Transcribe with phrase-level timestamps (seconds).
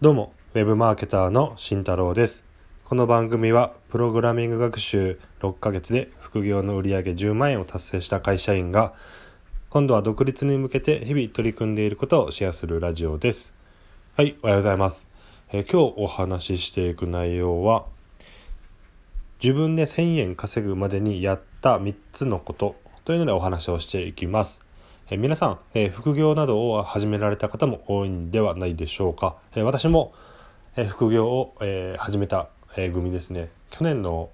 [0.00, 2.44] どうも、ウェブマーケターの慎太郎です。
[2.84, 8.94] この番組は、プログラミング学習6ヶ月で副業の売上10万円を達成した会社員が、
[9.70, 13.56] 今度は独立に向けて日々取り組んでいることをシェアするラジオです。
[14.14, 15.10] はい、おはようございます。
[15.52, 17.84] え、今日お話ししていく内容は、
[19.42, 24.67] 自分で1000円稼ぐまでにやった3つのことというのでお話をしていきます。
[25.10, 29.38] え皆さん、え副業などを始められた方も多いんではないでしょうか。
[29.54, 30.12] え私も、
[30.76, 33.48] え副業を、え始めた、え組ですね。
[33.70, 34.28] 去年の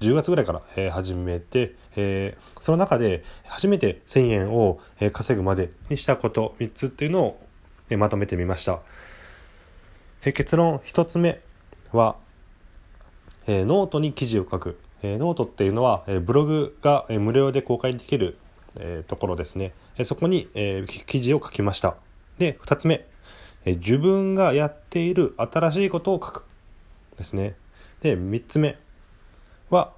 [0.00, 7.46] 10月ぐらいから、え始めて、えその中で初めて1000円を、え稼ぐまでにしたこと3つっていうのを、
[7.90, 8.78] えまとめてみました。
[10.24, 11.40] え結論1つ目
[11.90, 12.14] は、
[13.48, 14.78] えノートに記事を書く。
[15.02, 18.38] えノートっていうのは、えブログが、え無料で公開できる
[18.78, 21.96] え、ところですね、えそこに、え、記事を書きました。
[22.38, 23.06] で2つ目、
[23.64, 26.44] え自分がやっている新しいことを書く
[27.16, 27.56] ですね。
[28.00, 28.78] で3つ目
[29.70, 29.92] は、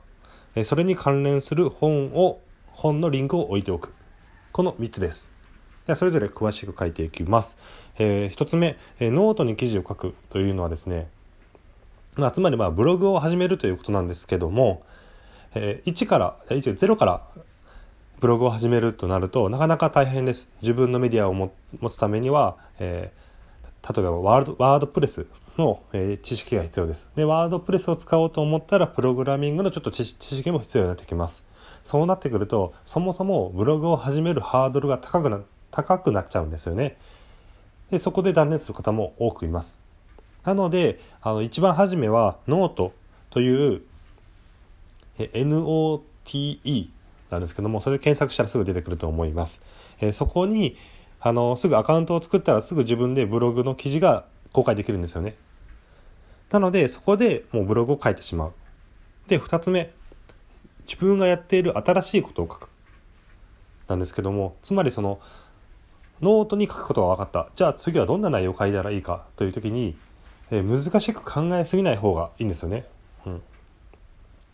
[0.55, 3.93] えそれに関連する本を本のリンクを置いておく。
[4.53, 5.33] この3つです。
[5.87, 7.57] ではそれぞれ詳しく書いていきます、
[7.97, 11.09] えー、1つ目、えノートに記事を書くというのはですね。
[12.17, 14.83] まあ、つまりまあブログを始めるということなんですけども、
[15.55, 17.23] えー、1から0から
[18.19, 20.51] ブログを始めるとなるとなかなか大変です。
[20.63, 21.51] 自分のメディアを持
[21.89, 25.27] つためには、えー、例えばワード WordPress
[25.59, 27.11] の、えー、知識が必要です。
[27.15, 31.47] で、 WordPress を使おうと思ったらプログラミングのちょっと知識も必要になってきます。
[31.85, 36.97] そうなってくるとそもそもブログを始めるハードルが高くな高くなっちゃうんですよね。
[37.91, 39.79] で、そこで断念する方も多くいます。
[40.45, 42.93] なので、あの一番初めはノート
[43.31, 43.83] という
[45.19, 46.89] note
[47.31, 49.63] なんですけどもそれで検索したらすぐ出てくると思います。
[50.01, 50.77] えー、そこに
[51.21, 55.37] あのすぐアカウントを作ったらすぐ自分でブログの記事が公開できるんですよね。
[56.51, 58.53] なのでそこでもうブログを書いてしまう。
[59.29, 59.93] で2つ目
[60.87, 62.69] 自分がやっている新しいことを書く。
[63.89, 65.21] なんですけどもつまりその
[66.21, 69.97] ノートに書くことが分かったじゃあ次はどんな内容を書いたらいいかという時に、
[70.51, 72.85] えー、難しく考えすぎない方がいいんですよね。
[73.27, 73.43] うん、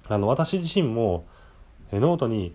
[0.08, 1.24] あの私自身も
[1.92, 2.54] ノートに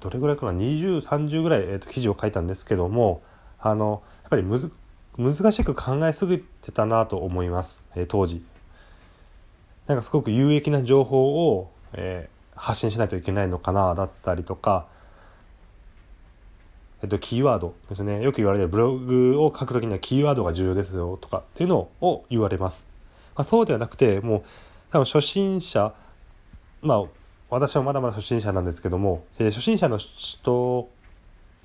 [0.00, 3.22] どれぐらいかな？2030ぐらい、えー、と記事を書いたんですけども
[3.58, 4.72] あのやっぱりむず
[5.18, 8.42] 難しく考えすぎてたなと思います、えー、当時。
[9.86, 14.86] なんかすごく有益な情報を、えー、発信しないといけないのかなだったりとか、
[17.02, 22.86] えっと、キーワードですねよく言われるブログを書くときにはキーワードが重要ですよとかっていうのを言われます。
[23.34, 24.42] まあ、そうではなくてもう
[24.90, 25.92] 多分初心者
[26.82, 27.04] まあ
[27.50, 30.88] 私はまだまだ初心者なんですけども、えー、初心者の人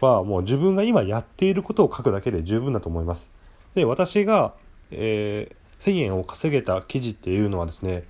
[0.01, 3.31] はもう自分が今やっていることを書くだけで十分だと思います。
[3.75, 4.56] で、私が、
[4.90, 8.03] えー、1000円を稼げた記事っていうのはですね、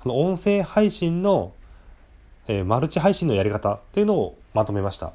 [0.00, 1.52] この音声配信の、
[2.48, 5.12] えー、マルチ配信のやり方っていうのをまとめました。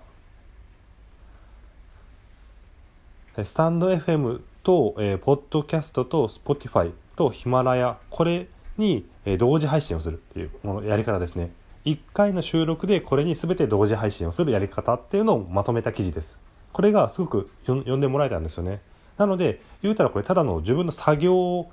[3.43, 8.47] スタンド FM と、えー、ポッドキャストと Spotify とヒマラヤ、これ
[8.77, 11.51] に、えー、同時配信をするっていうものやり方ですね。
[11.85, 16.39] 1回の収録でこれに全て同時配信をするやり方っていうのをまとめた記事です。
[16.73, 18.81] これがすごく読んでもらえたんですよね。
[19.17, 21.67] なので言うたらこれただの自分の作業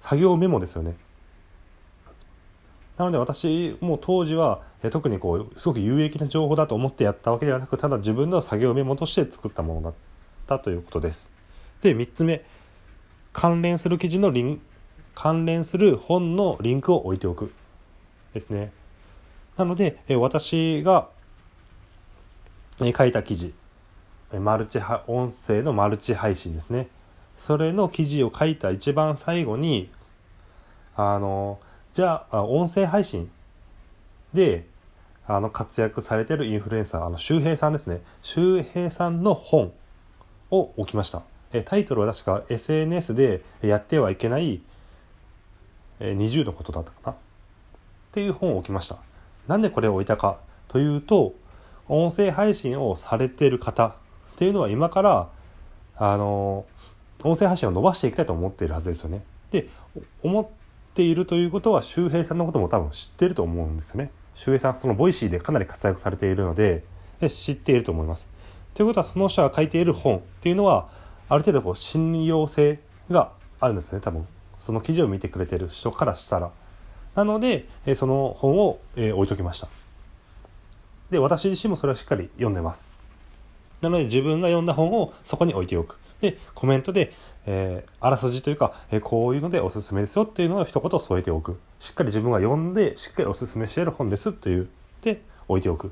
[0.00, 0.96] 作業メモですよね。
[2.98, 4.60] なので私も当時は
[4.90, 9.94] 特にこうすごく有益な情報だと思ってやったわけではなくただ自分の作業メモとして作ったものだっ
[10.46, 11.30] たということです。
[11.80, 12.44] で3つ目
[13.32, 14.60] 関連する記事のリン
[15.14, 17.52] 関連する本のリンクを置いておく
[18.34, 18.72] ですね。
[19.58, 21.08] なので、え私が、
[22.80, 23.52] え書いた記事、
[24.32, 26.88] マルチ音声のマルチ配信ですね。
[27.36, 29.90] それの記事を書いた一番最後に、
[30.96, 31.58] あの、
[31.92, 33.30] じゃあ、音声配信
[34.32, 34.64] で、
[35.26, 38.00] あの、活躍されてるインフルエンサー、あの、周平さんですね。
[38.22, 39.72] 周平さんの本
[40.50, 41.22] を置きました。
[41.52, 44.60] えタイトルは確か SNS でやってはいけない
[45.98, 47.16] 20のことだったかなっ
[48.12, 49.07] ていう本を置きました。
[49.48, 51.34] なんでこれを置いたかというと
[51.88, 53.92] 音声配信をされてる方っ
[54.36, 55.28] ていうのは今から
[55.96, 56.66] あの
[57.24, 59.24] 音声配信を伸ばしていきたいと思っているはずですよね。
[59.50, 59.68] で
[60.22, 60.46] 思っ
[60.94, 64.10] ているということは周平さんのことも多分知ってると思うんですよね。
[64.34, 66.84] 周平さんその Voicy でかなり活躍されているので
[67.20, 68.28] で知っていると思います。
[68.74, 70.88] ということはその人が書いている本っていうのは
[71.28, 72.78] ある程度こう信用性
[73.10, 76.50] があるんですね多分その記事を見てくれてる人からしたら。
[77.14, 79.68] なので、えその本を、え置いときました。
[81.10, 82.88] で、私自身もそれはしっかり読んでます。
[83.80, 85.98] なので自分が読んだ本をそこに置いておく。
[86.20, 87.12] で、コメントで、
[87.50, 94.68] えー、あらすじというか、えー、こういうのでおすすめですよっていうのを一言添えておくしっかり自分が読んでしっかりおすすめしている本ですという
[95.00, 95.90] で置いておく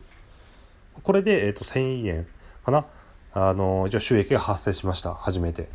[1.02, 2.26] これで、えーと、1000円
[2.62, 2.84] かな
[3.32, 5.68] あのじゃ収益が発生しました初めて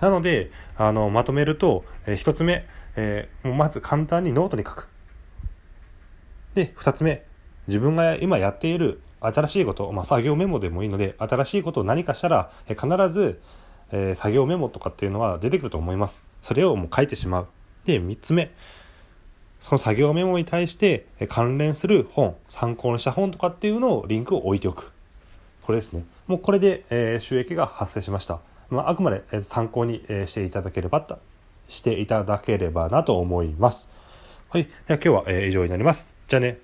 [0.00, 2.64] なのであのまとめると、えー、1つ目、
[2.96, 4.88] えー、まず簡単にノートに書く
[6.54, 7.24] で2つ目
[7.66, 13.40] 自分が今やっている新しいこと、まあ、作業メモでもいいので新しいことを何かしたら、え、必ず
[13.92, 16.22] えー、作業メモとかっていうのは出てくると思います。
[16.42, 17.46] それをもう書いてしまう。
[17.84, 18.52] で、3つ目。
[19.60, 24.92] その作業メモに対してえ関連する本、参考にした本とかっていうのをリンクを置いておく。
[25.62, 26.04] これですね。
[26.26, 28.40] もうこれで、え、収益が発生しました。
[28.68, 31.18] まあ、あくまで、え、参考に、え、していただければと、
[31.74, 33.88] していただければなと思います。
[34.48, 34.64] はい。
[34.64, 36.14] では今日は、え、以上になります。
[36.28, 36.63] じゃあね。